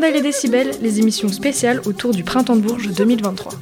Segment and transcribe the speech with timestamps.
[0.00, 3.52] Les émissions spéciales autour du Printemps de Bourges 2023.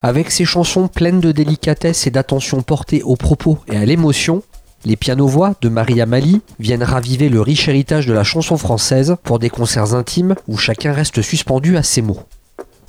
[0.00, 4.42] Avec ses chansons pleines de délicatesse et d'attention portée aux propos et à l'émotion,
[4.84, 9.40] les pianos-voix de Maria Mali viennent raviver le riche héritage de la chanson française pour
[9.40, 12.20] des concerts intimes où chacun reste suspendu à ses mots.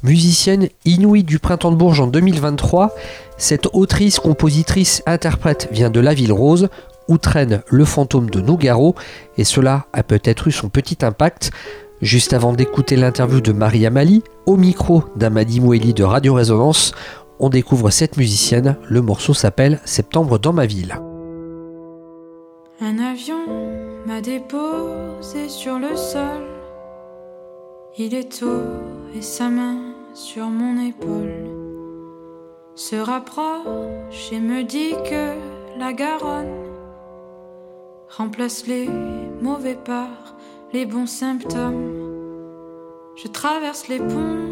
[0.04, 2.94] Musicienne inouïe du Printemps de Bourges en 2023,
[3.38, 6.70] cette autrice, compositrice, interprète vient de la ville rose
[7.08, 8.96] où traîne le fantôme de Nougaro
[9.38, 11.52] et cela a peut-être eu son petit impact.
[12.02, 16.94] Juste avant d'écouter l'interview de Maria Mali, au micro d'Amadi Moueli de Radio Résonance,
[17.40, 18.78] on découvre cette musicienne.
[18.88, 21.00] Le morceau s'appelle Septembre dans ma ville.
[22.82, 23.40] Un avion
[24.06, 26.44] m'a déposé sur le sol.
[27.98, 28.64] Il est tôt
[29.18, 29.78] et sa main
[30.14, 31.56] sur mon épaule
[32.76, 36.65] se rapproche et me dit que la Garonne
[38.18, 38.88] remplace les
[39.42, 40.08] mauvais par
[40.72, 41.92] les bons symptômes.
[43.16, 44.46] Je traverse les ponts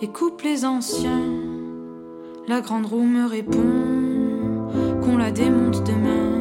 [0.00, 1.30] et coupe les anciens.
[2.46, 4.70] La grande roue me répond
[5.02, 6.38] qu'on la démonte demain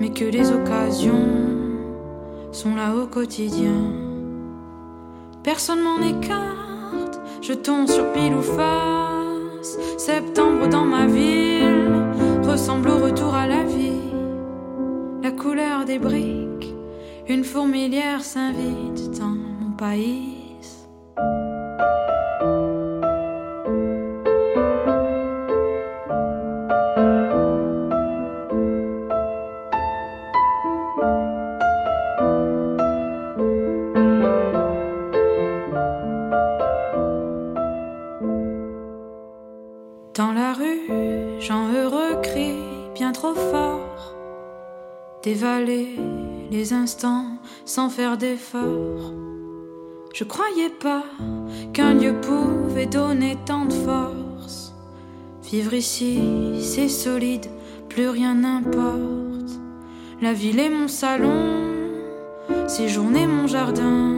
[0.00, 1.28] mais que les occasions
[2.52, 3.92] sont là au quotidien.
[5.42, 9.78] Personne m'en écarte, je tombe sur pile ou face.
[9.98, 12.06] Septembre dans ma ville
[12.44, 14.17] ressemble au retour à la vie.
[15.48, 16.74] Couleur des briques,
[17.26, 20.37] une fourmilière s'invite dans mon pays.
[50.14, 51.04] Je croyais pas
[51.72, 54.74] qu'un lieu pouvait donner tant de force.
[55.42, 56.20] Vivre ici,
[56.60, 57.46] c'est solide,
[57.88, 59.60] plus rien n'importe.
[60.20, 61.44] La ville est mon salon,
[62.66, 64.14] séjourner mon jardin.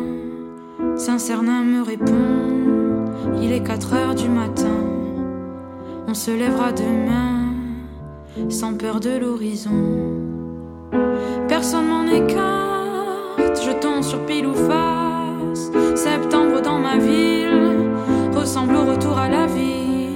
[0.96, 3.06] Saint-Cernin me répond,
[3.42, 4.78] il est 4 heures du matin.
[6.06, 7.52] On se lèvera demain,
[8.48, 10.10] sans peur de l'horizon
[11.50, 12.69] personne m'en écarte.
[13.64, 15.70] Je tombe sur pile ou face.
[15.94, 17.90] Septembre dans ma ville
[18.34, 20.08] ressemble au retour à la vie.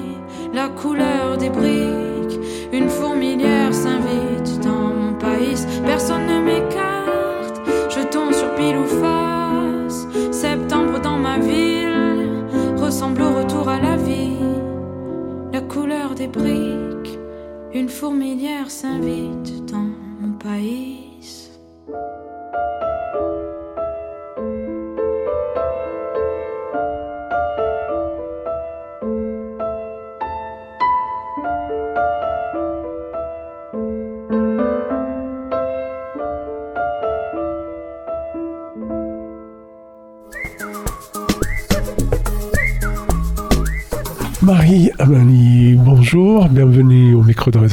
[0.52, 2.38] La couleur des briques,
[2.72, 5.56] une fourmilière s'invite dans mon pays.
[5.84, 7.60] Personne ne m'écarte.
[7.90, 10.06] Je tombe sur pile ou face.
[10.30, 12.44] Septembre dans ma ville
[12.76, 14.38] ressemble au retour à la vie.
[15.52, 17.18] La couleur des briques,
[17.72, 19.88] une fourmilière s'invite dans
[20.20, 21.13] mon pays.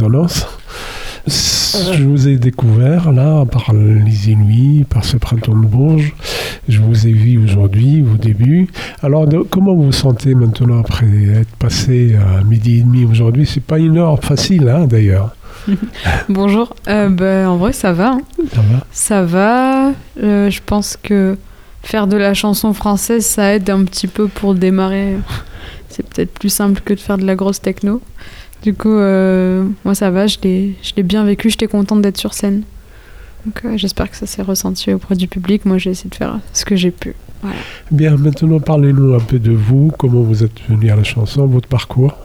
[0.01, 0.47] Résonance.
[1.27, 6.13] Je vous ai découvert là par les Inuits, par ce printemps de Bourges.
[6.67, 8.67] Je vous ai vu aujourd'hui au début.
[9.03, 13.45] Alors comment vous vous sentez maintenant après être passé à midi et demi aujourd'hui?
[13.45, 15.35] C'est pas une heure facile hein, d'ailleurs.
[16.29, 16.75] Bonjour.
[16.87, 18.13] Euh, ben, en vrai, ça va.
[18.13, 18.21] Hein.
[18.51, 18.85] Ça va?
[18.91, 19.91] Ça va.
[20.23, 21.37] Euh, je pense que
[21.83, 25.17] faire de la chanson française, ça aide un petit peu pour démarrer
[25.91, 28.01] c'est peut-être plus simple que de faire de la grosse techno.
[28.63, 32.61] Du coup, euh, moi ça va, je l'ai bien vécu, j'étais contente d'être sur scène.
[33.45, 35.65] Donc euh, j'espère que ça s'est ressenti auprès du public.
[35.65, 37.15] Moi j'ai essayé de faire ce que j'ai pu.
[37.89, 41.67] Bien, maintenant parlez-nous un peu de vous, comment vous êtes venu à la chanson, votre
[41.67, 42.15] parcours?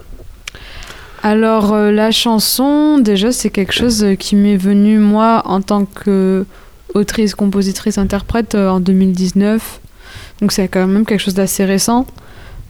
[1.23, 6.45] Alors euh, la chanson, déjà c'est quelque chose qui m'est venu moi en tant que
[6.93, 9.81] autrice, compositrice, interprète en 2019.
[10.41, 12.05] Donc c'est quand même quelque chose d'assez récent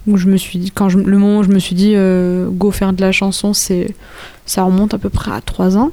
[0.07, 2.94] où je me suis quand le moment où je me suis dit euh, go faire
[2.94, 3.94] de la chanson, c'est
[4.45, 5.92] ça remonte à peu près à 3 ans,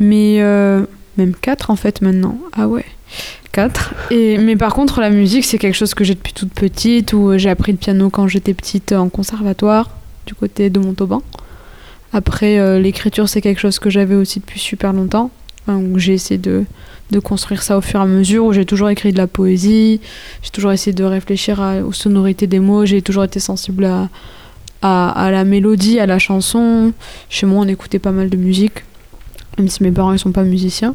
[0.00, 0.84] mais euh,
[1.18, 2.38] même 4 en fait maintenant.
[2.54, 2.84] Ah ouais.
[3.52, 3.94] 4.
[4.10, 7.36] Et, mais par contre, la musique, c'est quelque chose que j'ai depuis toute petite, où
[7.36, 9.90] j'ai appris le piano quand j'étais petite en conservatoire,
[10.26, 11.22] du côté de Montauban.
[12.12, 15.30] Après, euh, l'écriture, c'est quelque chose que j'avais aussi depuis super longtemps,
[15.68, 16.64] où j'ai essayé de,
[17.10, 20.00] de construire ça au fur et à mesure, où j'ai toujours écrit de la poésie,
[20.42, 24.08] j'ai toujours essayé de réfléchir aux sonorités des mots, j'ai toujours été sensible à,
[24.82, 26.92] à, la mélodie, à la chanson.
[27.28, 28.82] Chez moi, on écoutait pas mal de musique,
[29.58, 30.94] même si mes parents ne sont pas musiciens.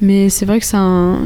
[0.00, 0.66] Mais c'est vrai que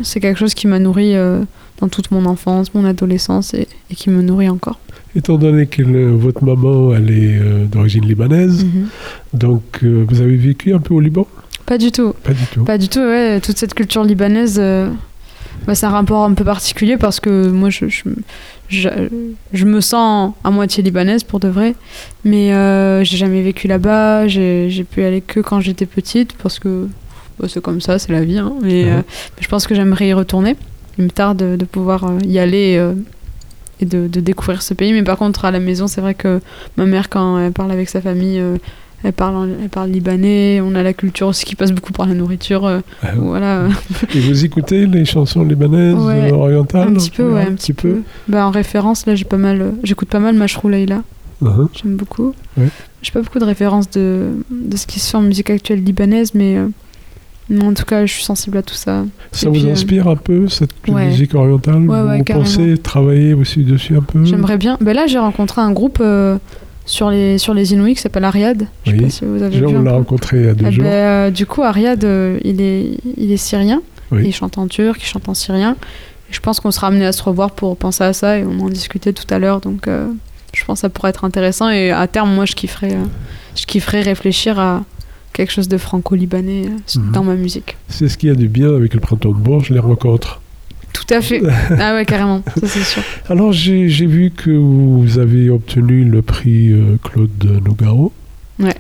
[0.03, 1.41] c'est quelque chose qui m'a nourri euh,
[1.81, 4.79] dans toute mon enfance, mon adolescence et, et qui me nourrit encore.
[5.17, 8.89] Étant donné que le- votre maman, elle est euh, d'origine libanaise, Mhm.
[9.33, 11.27] donc euh, vous avez vécu un peu au Liban?
[11.69, 12.15] Pas du tout.
[12.25, 12.65] Pas du tout.
[12.65, 13.41] Pas du tout, ouais.
[13.41, 14.89] Toute cette culture libanaise, euh,
[15.67, 18.05] bah, c'est un rapport un peu particulier parce que moi, je, je,
[18.69, 18.89] je,
[19.53, 21.75] je me sens à moitié libanaise pour de vrai.
[22.25, 24.27] Mais euh, j'ai jamais vécu là-bas.
[24.29, 26.89] J'ai pu y aller que quand j'étais petite parce que
[27.39, 28.39] bah, c'est comme ça, c'est la vie.
[28.39, 28.55] hein.
[28.63, 29.03] Mais euh,
[29.41, 30.57] je pense que j'aimerais y retourner.
[30.97, 32.83] Il me tarde de, de pouvoir euh, y aller
[33.81, 34.93] et de, de découvrir ce pays.
[34.95, 36.41] Mais par contre, à la maison, c'est vrai que
[36.79, 38.43] ma mère, quand elle parle avec sa famille,
[39.05, 40.61] elle, parle, elle parle libanais.
[40.61, 42.65] On a la culture aussi qui passe beaucoup par la nourriture.
[42.67, 42.81] euh,
[43.17, 43.69] voilà,
[44.15, 47.73] Et vous écoutez les chansons libanaises, Ouais, euh, orientales un petit peu, ouais, un petit
[47.73, 48.03] peu?
[48.29, 51.03] Bah, en référence, là, j'ai pas mal, j'écoute pas mal Mashrou Leila,
[51.41, 51.69] Uh-huh.
[51.73, 52.35] j'aime beaucoup.
[52.57, 52.67] Ouais.
[53.01, 56.33] J'ai pas beaucoup de références de, de ce qui se fait en musique actuelle libanaise,
[56.35, 56.67] mais, euh,
[57.49, 59.05] mais en tout cas, je suis sensible à tout ça.
[59.31, 61.87] Ça Et vous puis, euh, inspire un peu, cette musique orientale?
[61.87, 64.25] Vous pensez travailler aussi dessus un peu?
[64.25, 64.79] J'aimerais bien.
[64.81, 66.01] Bah, là, j'ai rencontré un groupe
[66.89, 68.67] sur, les, sur les Inuits qui s'appelle Ariad.
[68.85, 69.03] Je sais Oui.
[69.05, 69.77] pas si vous avez Je- vu.
[69.77, 70.85] On l'a rencontré il y a deux Eh jours.
[70.85, 73.83] ben, euh, du coup, Ariad, euh, il, est, il est syrien.
[74.11, 74.23] Oui.
[74.25, 75.77] Il chante en turc, il chante en syrien.
[76.31, 78.59] Et je pense qu'on sera amené à se revoir pour penser à ça et on
[78.61, 79.61] en discutait tout à l'heure.
[79.61, 80.09] Donc, euh,
[80.55, 81.69] je pense que ça pourrait être intéressant.
[81.69, 82.97] Et à terme, moi, je kifferais,
[83.55, 84.83] je kifferais réfléchir à
[85.35, 87.13] quelque chose de franco-libanais Mhm.
[87.13, 87.77] dans ma musique.
[87.89, 90.41] C'est ce qu'il y a de bien avec le printemps de Bourges, les rencontres.
[90.99, 91.43] Tout à fait.
[91.79, 92.43] ah ouais, carrément.
[92.61, 93.03] Ça, c'est sûr.
[93.29, 98.13] Alors j'ai j'ai vu que vous avez obtenu le prix euh, Claude Nougaro.
[98.59, 98.75] Ouais.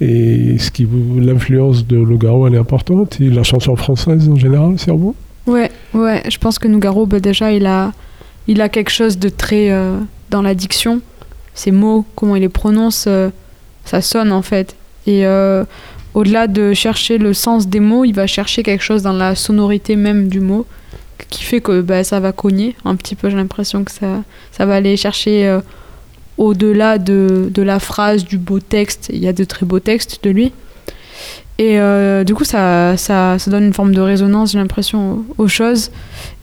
[0.00, 4.36] Et ce qui vous l'influence de Nougaro elle est importante et la chanson française en
[4.36, 5.14] général sur vous?
[5.46, 6.22] Ouais, ouais.
[6.28, 7.92] Je pense que Nougaro, bah, déjà, il a,
[8.46, 9.98] il a quelque chose de très euh,
[10.28, 11.00] dans la diction.
[11.54, 13.30] Ses mots, comment il les prononce, euh,
[13.86, 14.76] ça sonne en fait.
[15.06, 15.24] Et
[16.14, 19.94] au-delà de chercher le sens des mots, il va chercher quelque chose dans la sonorité
[19.94, 20.66] même du mot
[21.30, 23.30] qui fait que bah, ça va cogner un petit peu.
[23.30, 24.22] J'ai l'impression que ça,
[24.52, 25.60] ça va aller chercher euh,
[26.38, 29.10] au-delà de, de la phrase, du beau texte.
[29.12, 30.52] Il y a de très beaux textes de lui.
[31.58, 35.44] Et euh, du coup, ça, ça, ça donne une forme de résonance, j'ai l'impression, aux,
[35.44, 35.90] aux choses.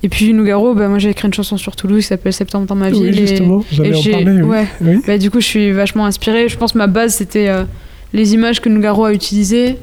[0.01, 2.73] Et puis, Nougaro, bah, moi j'ai écrit une chanson sur Toulouse qui s'appelle Septembre dans
[2.75, 3.11] ma ville.
[3.13, 4.25] Oui, et- justement, j'allais en parler.
[4.31, 4.41] oui.
[4.41, 4.67] ouais.
[4.81, 5.01] Oui.
[5.05, 6.49] bah, du coup, je suis vachement inspirée.
[6.49, 7.63] Je pense que ma base, c'était euh,
[8.11, 9.77] les images que Nougaro a utilisées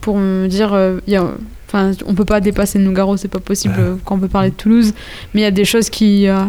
[0.00, 0.74] pour me dire.
[1.06, 1.26] il y a-
[1.72, 4.54] Enfin, on peut pas dépasser Nougaro, c'est pas possible euh, quand on peut parler de
[4.56, 4.92] Toulouse.
[5.32, 6.44] Mais il y a des choses qui, euh,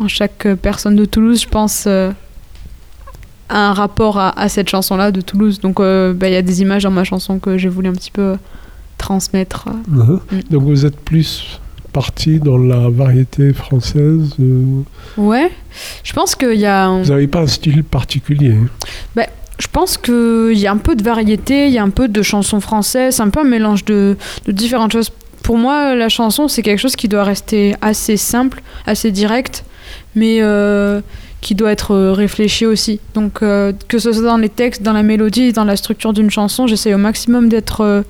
[0.00, 2.10] en chaque euh, personne de Toulouse, je pense, euh,
[3.48, 5.60] a un rapport à, à cette chanson-là de Toulouse.
[5.60, 7.92] Donc, euh, bah, il y a des images dans ma chanson que j'ai voulu un
[7.92, 8.36] petit peu
[8.98, 9.68] transmettre.
[9.88, 10.20] Mhm.
[10.32, 10.38] Mm.
[10.50, 11.60] Donc vous êtes plus
[11.92, 14.34] parti dans la variété française.
[15.16, 15.50] Ouais,
[16.02, 16.86] je pense qu'il y a.
[16.86, 18.52] un- Vous n'avez pas un style particulier.
[19.16, 19.22] hein?
[19.58, 22.22] Je pense qu'il y a un peu de variété, il y a un peu de
[22.22, 24.16] chansons françaises, un peu un mélange de,
[24.46, 25.10] différentes choses.
[25.42, 29.64] Pour moi, la chanson, c'est quelque chose qui doit rester assez simple, assez direct,
[30.14, 31.00] mais euh,
[31.40, 33.00] qui doit être euh, réfléchi aussi.
[33.14, 36.30] Donc, euh, que ce soit dans les textes, dans la mélodie, dans la structure d'une
[36.30, 38.04] chanson, j'essaie au maximum d'être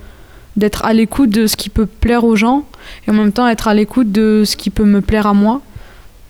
[0.82, 2.64] à l'écoute de ce qui peut plaire aux gens
[3.06, 5.60] et en même temps être à l'écoute de ce qui peut me plaire à moi.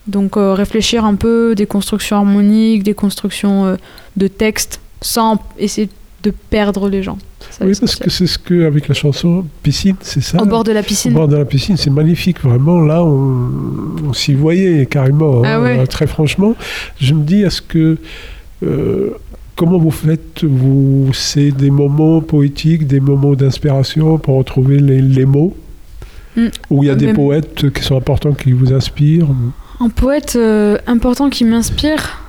[0.09, 3.77] Donc, réfléchir un peu des constructions harmoniques, des constructions
[4.17, 5.89] de textes sans essayer
[6.23, 7.19] de perdre les gens.
[7.51, 10.65] Ça, Oui, parce que c'est ce que avec la chanson Piscine, c'est ça Au bord
[10.65, 11.13] de la Au piscine.
[11.13, 12.81] bord de la piscine, c'est magnifique, vraiment.
[12.81, 13.49] Là, on,
[14.09, 15.43] on s'y voyait carrément.
[15.45, 15.87] Ah hein, ouais.
[15.87, 16.55] Très franchement,
[17.01, 17.99] je me dis, est-ce que.
[18.65, 19.11] euh,
[19.55, 25.27] comment vous faites vous, C'est des moments poétiques, des moments d'inspiration pour retrouver les, les
[25.27, 25.57] mots
[26.39, 26.49] Mm.
[26.69, 29.29] Ou il y a Euh, des poètes qui sont importants, qui vous inspirent
[29.81, 32.21] Un poète euh, important qui m'inspire.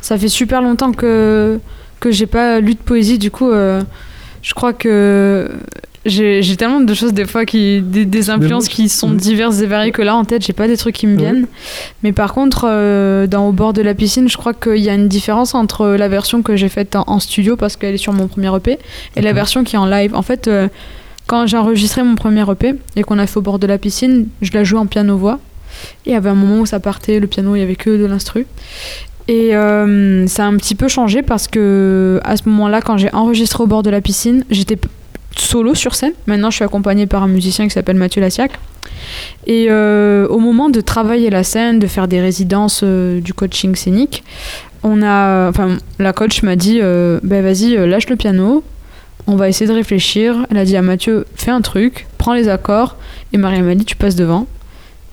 [0.00, 1.58] Ça fait super longtemps que
[2.02, 3.18] que j'ai pas lu de poésie.
[3.18, 3.80] Du coup, euh,
[4.42, 5.48] je crois que
[6.04, 9.16] j'ai tellement de choses des fois qui des, des influences qui sont Mhm.
[9.18, 11.22] diverses et variées que là en tête j'ai pas des trucs qui me Ouais.
[11.22, 11.46] viennent.
[12.02, 14.94] Mais par contre, euh, dans au bord de la piscine, je crois qu'il y a
[14.94, 18.12] une différence entre la version que j'ai faite en, en studio parce qu'elle est sur
[18.12, 18.78] mon premier EP
[19.16, 20.14] et la version qui est en live.
[20.14, 20.48] En fait.
[20.48, 20.68] euh,
[21.28, 24.26] quand j'ai enregistré mon premier EP et qu'on a fait au bord de la piscine,
[24.42, 25.38] je la jouais en piano-voix.
[26.04, 27.90] Et il y avait un moment où ça partait, le piano, il y avait que
[27.96, 28.44] de l'instru.
[29.28, 33.12] Et euh, ça a un petit peu changé parce que à ce moment-là, quand j'ai
[33.12, 34.78] enregistré au bord de la piscine, j'étais
[35.36, 36.12] solo sur scène.
[36.26, 38.52] Maintenant, je suis accompagnée par un musicien qui s'appelle Mathieu Lassiac.
[39.46, 43.74] Et euh, au moment de travailler la scène, de faire des résidences euh, du coaching
[43.74, 44.24] scénique,
[44.82, 48.64] on a, enfin, la coach m'a dit, ben vas-y, lâche le piano,
[49.28, 50.44] on va essayer de réfléchir.
[50.50, 52.96] Elle a dit à Mathieu, fais un truc, prends les accords.
[53.32, 54.48] Et Maria m'a dit, tu passes devant.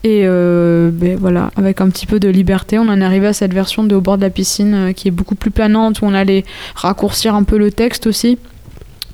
[0.05, 3.33] Et euh, ben voilà, avec un petit peu de liberté, on en est arrivé à
[3.33, 6.05] cette version de Au bord de la piscine euh, qui est beaucoup plus planante, où
[6.05, 8.37] on allait raccourcir un peu le texte aussi.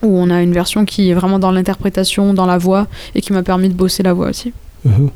[0.01, 3.33] où on a une version qui est vraiment dans l'interprétation, dans la voix, et qui
[3.33, 4.53] m'a permis de bosser la voix aussi.
[4.85, 5.09] Uh-huh.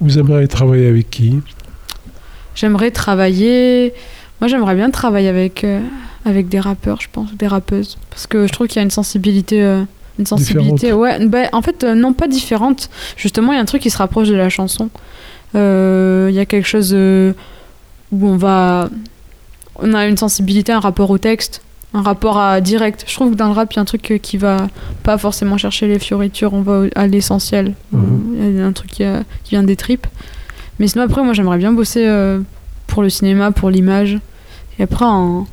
[0.00, 1.40] Vous aimeriez travailler avec qui?
[2.54, 3.94] J'aimerais travailler.
[4.40, 5.80] Moi, j'aimerais bien travailler avec, euh,
[6.24, 7.98] avec des rappeurs, je pense, des rappeuses.
[8.10, 9.62] Parce que je trouve qu'il y a une sensibilité.
[10.18, 11.24] Une sensibilité, ouais.
[11.26, 12.90] bah, en fait, euh, non, pas différente.
[13.16, 14.90] Justement, il y a un truc qui se rapproche de la chanson.
[15.54, 17.32] Euh, Il y a quelque chose euh,
[18.10, 18.88] où on va.
[19.76, 21.62] On a une sensibilité, un rapport au texte,
[21.94, 23.04] un rapport à direct.
[23.08, 24.68] Je trouve que dans le rap, il y a un truc qui va
[25.02, 27.74] pas forcément chercher les fioritures, on va à l'essentiel.
[27.92, 28.36] Mhm.
[28.38, 30.06] Il y a un truc qui, a- qui vient des tripes.
[30.78, 32.06] Mais sinon, après, moi, j'aimerais bien bosser
[32.86, 34.18] pour le cinéma, pour l'image.
[34.78, 35.46] Et après, en,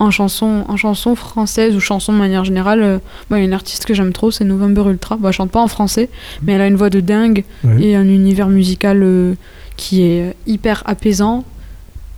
[0.00, 2.98] en, chanson, en chanson française ou chanson de manière générale, euh,
[3.30, 5.16] il y a une artiste que j'aime trop, c'est November Ultra.
[5.16, 6.08] Bah, elle chante pas en français,
[6.42, 7.82] mais elle a une voix de dingue Ouais.
[7.84, 9.34] et un univers musical euh,
[9.76, 11.44] qui est euh, hyper apaisant.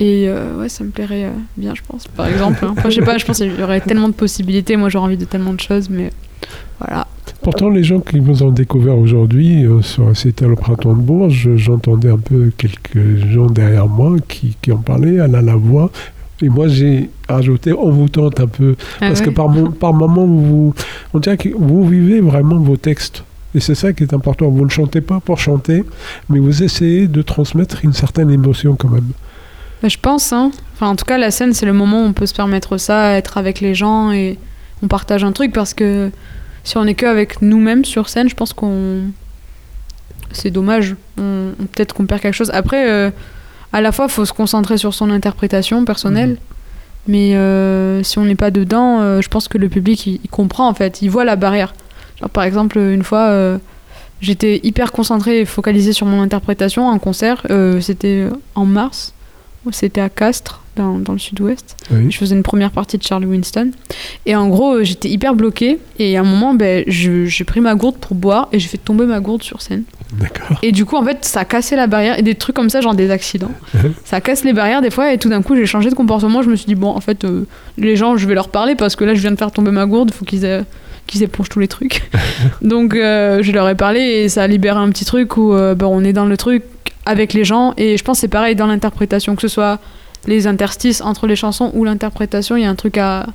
[0.01, 2.65] Et euh, ouais, ça me plairait bien, je pense, par exemple.
[2.65, 2.75] hein.
[2.77, 4.77] Après, je sais pas, je pense qu'il y aurait tellement de possibilités.
[4.77, 6.11] Moi, j'aurais envie de tellement de choses, mais
[6.81, 7.07] voilà.
[7.43, 9.65] Pourtant, les gens qui vous ont découvert aujourd'hui
[10.15, 14.79] C'était le printemps de Bourges, j'entendais un peu quelques gens derrière moi qui, qui en
[14.79, 15.91] parlaient, elle a la voix.
[16.42, 18.75] Et moi, j'ai rajouté, on vous tente un peu.
[19.00, 19.46] Ah Parce que par,
[19.78, 20.75] par moment, vous,
[21.14, 23.22] on dirait que vous vivez vraiment vos textes.
[23.54, 24.49] Et c'est ça qui est important.
[24.49, 25.84] Vous ne chantez pas pour chanter,
[26.28, 29.11] mais vous essayez de transmettre une certaine émotion quand même.
[29.82, 30.50] Bah, je pense, hein.
[30.75, 33.12] Enfin, en tout cas, la scène, c'est le moment où on peut se permettre ça,
[33.16, 34.38] être avec les gens et
[34.82, 36.11] on partage un truc parce que
[36.64, 39.02] si on est que avec nous-mêmes sur scène, je pense qu'on.
[40.32, 40.96] C'est dommage.
[41.18, 42.50] On- Peut-être qu'on perd quelque chose.
[42.54, 43.11] Après, euh,
[43.73, 46.38] à la fois, il faut se concentrer sur son interprétation personnelle.
[47.09, 50.31] Mais euh, si on n'est pas dedans, euh, je pense que le public, il, il
[50.31, 51.02] comprend en fait.
[51.02, 51.75] Il voit la barrière.
[52.21, 53.26] Genre, par exemple, une fois.
[53.29, 53.59] euh,
[54.21, 57.45] J'étais hyper concentrée et focalisée sur mon interprétation, un concert,
[57.81, 59.14] c'était en mars,
[59.73, 61.76] c'était à Castres, dans, dans le sud-ouest.
[61.91, 62.11] Oui.
[62.11, 63.71] Je faisais une première partie de Charlie Winston.
[64.26, 65.79] Et en gros, euh, j'étais hyper bloquée.
[65.99, 69.05] Et à un moment, ben, j'ai pris ma gourde pour boire et j'ai fait tomber
[69.07, 69.83] ma gourde sur scène.
[70.19, 70.59] D'accord.
[70.62, 72.19] Et du coup, en fait, ça a cassé la barrière.
[72.19, 73.50] Et des trucs comme ça, genre des accidents.
[74.05, 75.12] ça casse les barrières des fois.
[75.12, 76.43] Et tout d'un coup, j'ai changé de comportement.
[76.43, 77.45] Je me suis dit, bon, en fait, euh,
[77.79, 79.87] les gens, je vais leur parler parce que là, je viens de faire tomber ma
[79.87, 80.11] gourde.
[80.12, 80.64] Il faut qu'ils aient-
[81.07, 82.09] qu'ils épongent tous les trucs.
[82.62, 85.75] Donc, euh, je leur ai parlé et ça a libéré un petit truc où euh,
[85.75, 86.62] ben, on est dans le truc
[87.07, 87.75] avec les gens.
[87.76, 89.81] Et je pense que c'est pareil dans l'interprétation, que ce soit
[90.26, 93.26] les interstices entre les chansons ou l'interprétation, il y a un truc à.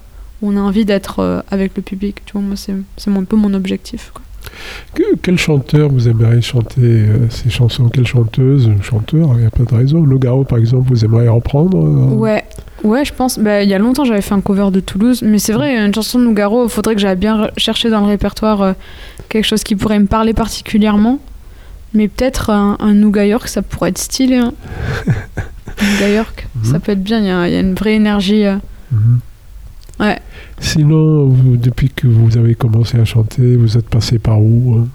[0.41, 2.22] où on a envie d'être euh, avec le public.
[2.25, 4.12] Tu vois, moi, c'est c'est un peu mon objectif.
[4.13, 4.22] quoi.
[4.94, 7.89] Que- quel chanteur vous aimeriez chanter euh, ces chansons?
[7.89, 10.00] Quelle chanteuse Chanteur, il n'y a pas de raison.
[10.00, 12.46] Nogaro, par exemple, vous aimeriez reprendre euh, Ouais,
[12.84, 13.38] ouais, je pense.
[13.39, 15.94] Bah, il y a longtemps, j'avais fait un cover de Toulouse, mais c'est vrai, une
[15.94, 18.74] chanson de Nougaro, il faudrait que j'aille bien chercher dans le répertoire euh,
[19.27, 21.20] quelque chose qui pourrait me parler particulièrement.
[21.94, 22.94] Mais peut-être un, un
[23.25, 24.38] York, ça pourrait être stylé.
[24.38, 24.53] Hein.
[25.81, 26.72] Nouga York, Mhm.
[26.72, 28.46] ça peut être bien, il y, a il y a une vraie énergie.
[28.46, 28.55] euh.
[28.91, 29.19] Mhm.
[30.00, 30.19] Ouais.
[30.60, 34.88] Sinon, vous- depuis que vous avez commencé à chanter, vous êtes passé par où hein?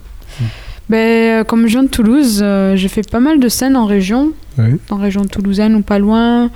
[0.88, 3.86] Ben, euh, comme je viens de Toulouse, euh, j'ai fait pas mal de scènes en
[3.86, 4.76] région, Ouais.
[4.90, 6.50] en région toulousaine ou pas loin.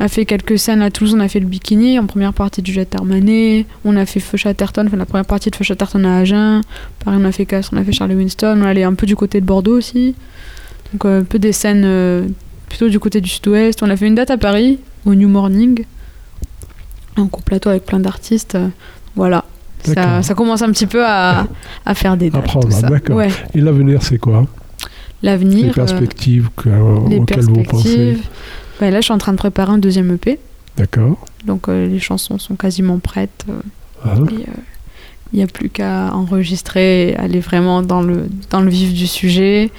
[0.00, 2.62] On a fait quelques scènes à Toulouse, on a fait le Bikini en première partie
[2.62, 3.66] du Jet Armané.
[3.84, 6.62] On a fait Feu Chatterton, enfin, la première partie de Feu Chatterton à Agen.
[7.04, 8.58] Pareil, on a fait Castres, on a fait Charlie Winston.
[8.60, 10.14] On est allé un peu du côté de Bordeaux aussi.
[10.92, 12.26] Donc euh, un peu des scènes euh,
[12.72, 13.82] plutôt du côté du sud-ouest.
[13.82, 15.84] On a fait une date à Paris, au New Morning.
[17.16, 18.54] Un gros plateau avec plein d'artistes.
[18.54, 18.68] euh,
[19.14, 19.44] voilà.
[19.84, 21.46] Ça, ça commence un petit peu à,
[21.84, 22.44] à faire des dates.
[22.88, 23.16] d'accord.
[23.16, 23.28] Ouais.
[23.54, 24.46] Et l'avenir, c'est quoi?
[25.22, 25.64] L'avenir.
[25.64, 28.16] Les euh, perspectives que- euh, les auxquelles vous pensez.
[28.80, 30.38] Bah, là, je suis en train de préparer un deuxième EP.
[30.78, 31.26] D'accord.
[31.44, 33.44] Donc, euh, les chansons sont quasiment prêtes.
[33.50, 33.60] euh,
[34.04, 34.52] Ah, et, euh,
[35.32, 39.06] il n'y a plus qu'à enregistrer et aller vraiment dans le, dans le vif du
[39.06, 39.70] sujet.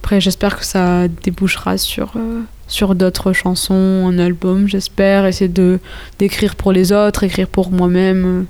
[0.00, 5.26] Après, j'espère que ça débouchera sur, euh, sur d'autres chansons, un album, j'espère.
[5.26, 5.78] Essayer de,
[6.18, 8.46] d'écrire pour les autres, écrire pour moi-même.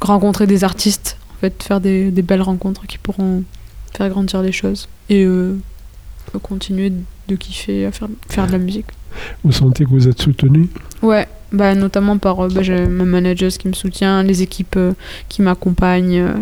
[0.00, 3.44] rencontrer des artistes, en fait, faire des, des belles rencontres qui pourront
[3.94, 4.88] faire grandir les choses.
[5.08, 5.58] Et euh,
[6.42, 6.92] continuer
[7.28, 8.86] de kiffer à faire, faire de la musique.
[9.44, 10.68] Vous sentez que vous êtes soutenu?
[11.02, 14.92] Ouais, bah, notamment par euh, bah, ma manager qui me soutient, les équipes euh,
[15.28, 16.18] qui m'accompagnent.
[16.18, 16.34] euh.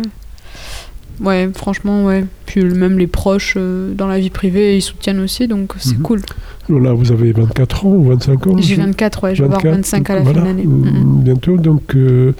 [1.21, 2.23] Ouais, franchement, ouais.
[2.45, 6.01] Puis même les proches euh, dans la vie privée, ils soutiennent aussi, donc c'est Mhm.
[6.01, 6.21] cool.
[6.69, 9.61] Là, vous avez 24 ans ou 25 ans J'ai je- 24, ouais, je vais avoir
[9.61, 10.63] 24, 25 à la fin de l'année.
[10.65, 11.21] Mhm.
[11.23, 12.33] Bientôt, donc euh,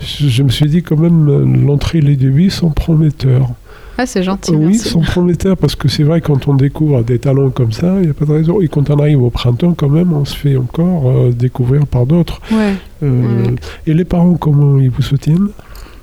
[0.00, 3.50] je me suis dit quand même, l'entrée et les débuts sont prometteurs.
[3.98, 4.88] Ah, c'est gentil, oui, merci.
[4.90, 8.10] sont prometteurs parce que c'est vrai, quand on découvre des talents comme ça, il n'y
[8.10, 8.60] a pas de raison.
[8.60, 12.04] Et quand on arrive au printemps, quand même, on se fait encore euh, découvrir par
[12.06, 12.40] d'autres.
[12.52, 13.54] Ouais, Euh, Ouais.
[13.86, 15.48] Et les parents, comment ils vous soutiennent?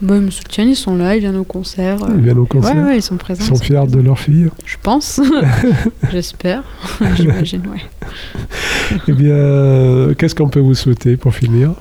[0.02, 2.04] Bah, ils me soutiennent, ils sont là, ils viennent au concert.
[2.04, 2.10] euh.
[2.18, 2.76] Ils viennent au concert?
[2.76, 3.44] Ouais, ouais, ils sont présents.
[3.46, 4.50] Ils sont ils fiers de leur fille?
[4.66, 5.22] Je pense.
[6.12, 6.64] J'espère.
[7.16, 7.82] J'imagine, ouais.
[9.08, 11.72] Eh bien, qu'est-ce qu'on peut vous souhaiter pour finir?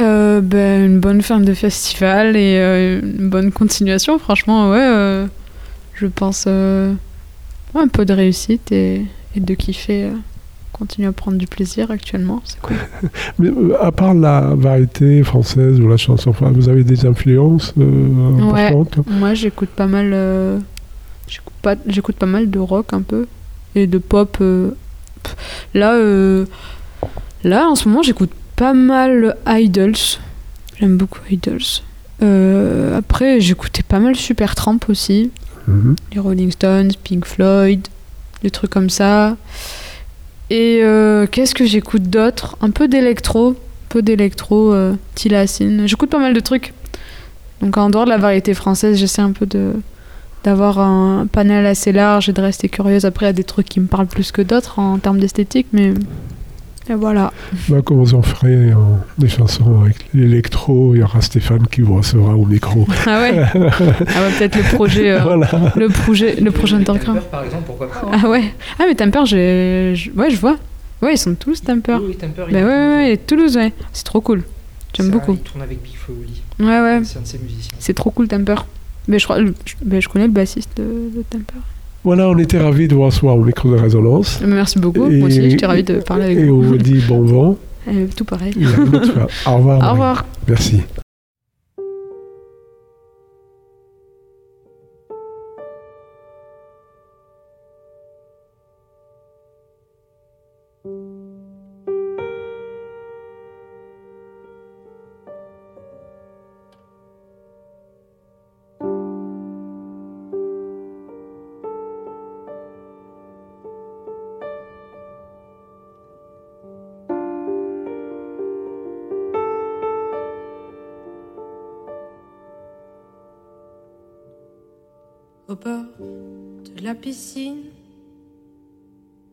[0.00, 4.78] Euh, ben, une bonne fin de festival et euh, une bonne continuation, franchement, ouais.
[4.80, 5.26] euh,
[5.94, 9.02] je pense ouais, un peu de réussite et,
[9.36, 10.08] et de kiffer.
[10.72, 12.76] continuer à prendre du plaisir actuellement, c'est cool.
[13.38, 18.66] Mais à part la variété française ou la chanson vous avez des influences Ouais.
[18.66, 20.10] importantes Moi, j'écoute pas mal.
[21.28, 23.26] j'écoute pas, j'écoute pas mal de rock un peu
[23.76, 24.42] et de pop.
[25.72, 25.96] là,
[27.44, 30.18] là, en ce moment, j'écoute pas mal Idols.
[30.78, 31.82] J'aime beaucoup Idols.
[32.22, 35.30] Euh, après, j'écoutais pas mal Supertramp aussi.
[35.66, 35.96] Mhm.
[36.12, 37.88] les Rolling Stones, Pink Floyd,
[38.42, 39.36] des trucs comme ça.
[40.50, 42.56] Et euh, qu'est-ce que j'écoute d'autre?
[42.60, 43.54] Un peu d'électro, un
[43.88, 45.86] peu d'électro, euh, Tilacine.
[45.86, 46.74] J'écoute pas mal de trucs.
[47.62, 49.72] Donc en dehors de la variété française, j'essaie un peu de
[50.42, 53.06] d'avoir un panel assez large et de rester curieuse.
[53.06, 55.68] Après, il y a des trucs qui me parlent plus que d'autres en termes d'esthétique,
[55.72, 55.94] mais
[56.88, 57.32] et voilà.
[57.68, 58.74] Bah, vous en ferez euh,
[59.18, 62.86] des chansons avec l'électro, il y aura Stéphane qui vous recevra au micro.
[63.06, 65.48] Ah ouais Ah ouais, peut-être le projet, euh, voilà.
[65.76, 67.20] le projet, le prochain Underground.
[67.30, 68.20] par exemple, pourquoi pas hein.
[68.24, 68.44] Ah ouais.
[68.78, 70.56] Ah mais Temper, j'ai, ouais, je vois.
[71.02, 71.98] Ouais, ils sont tous Temper.
[72.02, 73.72] Oui, Temper, Bah ouais, ouais, ouais, Toulouse, ouais.
[73.92, 74.42] C'est trop cool.
[74.96, 75.32] J'aime beaucoup.
[75.32, 75.92] Il tourne avec Big.
[76.60, 77.00] Ouais, ouais.
[77.04, 77.72] C'est un de ses musiciens.
[77.78, 78.64] C'est trop cool, Temper.
[79.08, 81.58] Mais je crois, le- je, mais je connais le bassiste de, de Temper.
[82.04, 84.40] Voilà, on était ravis de vous recevoir au micro de résonance.
[84.46, 85.10] Merci beaucoup.
[85.10, 86.62] Et- Moi aussi, j'étais ravie de parler avec Et on vous.
[86.62, 87.56] vous dit bon vent.
[87.86, 88.54] Euh, tout pareil.
[88.58, 89.26] Et à une autre fois.
[89.52, 89.86] Au revoir.
[89.88, 90.24] Au revoir.
[90.48, 90.80] Merci.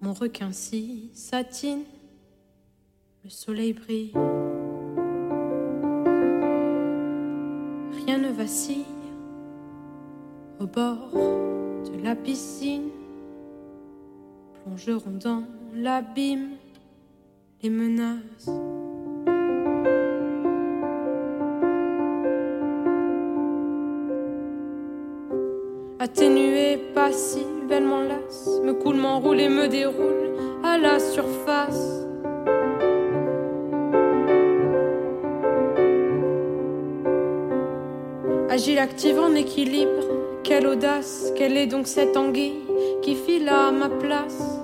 [0.02, 1.84] Mon requin si satine,
[3.24, 4.12] le soleil brille.
[8.06, 8.84] Rien ne vacille
[10.60, 12.90] au bord de la piscine,
[14.64, 15.44] plongeront dans
[15.74, 16.58] l'abîme
[17.64, 18.50] les menaces.
[26.04, 30.34] Atténué, passivement lasse, me coule, m'enroule et me déroule
[30.64, 32.08] à la surface.
[38.50, 40.04] Agile, active en équilibre,
[40.44, 42.64] quelle audace, quelle est donc cette anguille
[43.04, 44.60] qui file à ma place?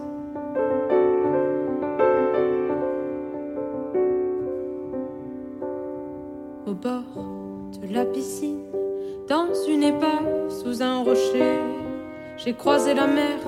[12.47, 13.39] J'ai croisé la mer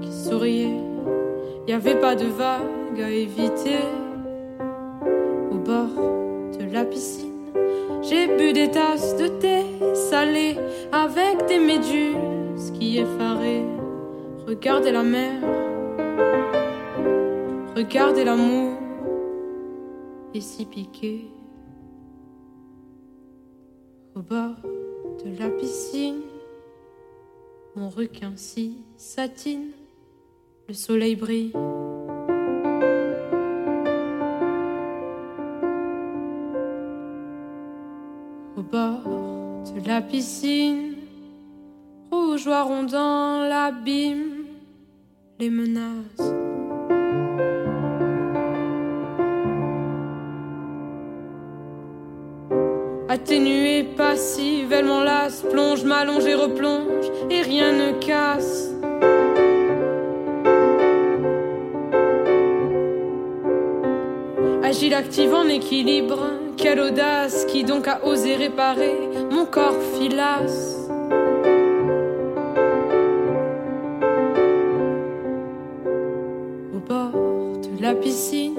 [0.00, 0.78] qui souriait.
[1.66, 3.80] Y avait pas de vagues à éviter.
[5.50, 5.96] Au bord
[6.56, 7.50] de la piscine,
[8.02, 10.56] j'ai bu des tasses de thé salé
[10.92, 13.64] avec des méduses qui effaraient.
[14.46, 15.42] Regardez la mer,
[17.74, 18.74] regardez l'amour,
[20.34, 21.26] et si piqué.
[24.14, 24.54] Au bord
[25.24, 26.20] de la piscine,
[27.76, 29.70] mon requin si satine,
[30.66, 31.52] le soleil brille.
[38.56, 39.02] Au bord
[39.74, 40.94] de la piscine,
[42.10, 44.46] rougeoiront dans l'abîme
[45.38, 46.35] les menaces.
[53.16, 58.70] Atténué, passive, elle m'enlace, plonge, m'allonge et replonge, et rien ne casse.
[64.62, 66.18] Agile, active en équilibre,
[66.58, 68.94] quelle audace, qui donc a osé réparer
[69.30, 70.76] mon corps filasse.
[76.74, 78.55] Au bord de la piscine,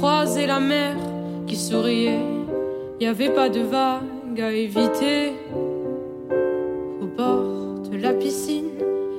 [0.00, 0.96] croisé la mer
[1.46, 2.24] qui souriait.
[3.00, 5.34] Y avait pas de vagues à éviter.
[7.02, 8.70] Au bord de la piscine,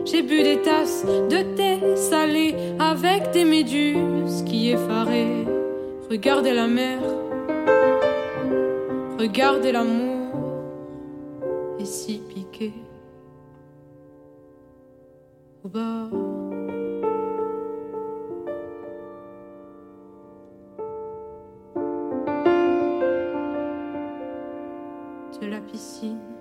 [0.06, 5.46] j'ai bu des tasses de thé salé avec des méduses qui effaraient.
[6.10, 7.00] Regardez la mer,
[9.20, 10.34] regardez l'amour,
[11.80, 12.74] et si piqué.
[15.64, 16.31] Au bord
[25.42, 26.41] de la piscine.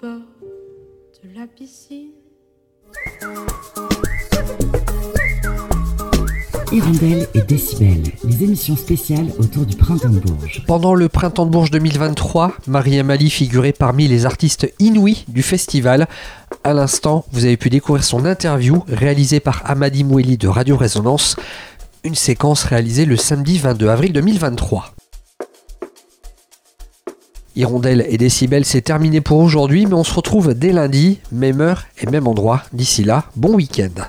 [0.00, 0.20] Bord
[1.24, 2.10] de la piscine.
[6.70, 10.62] Hirondelle et Décibel, les émissions spéciales autour du printemps de Bourges.
[10.66, 16.06] Pendant le printemps de Bourges 2023, Marie Amali figurait parmi les artistes inouïs du festival.
[16.62, 21.36] À l'instant, vous avez pu découvrir son interview réalisée par Amadi Moueli de Radio Résonance,
[22.04, 24.92] une séquence réalisée le samedi 22 avril 2023.
[27.58, 31.86] Hirondelle et Décibel, c'est terminé pour aujourd'hui, mais on se retrouve dès lundi, même heure
[32.00, 32.62] et même endroit.
[32.72, 34.04] D'ici là, bon week-end.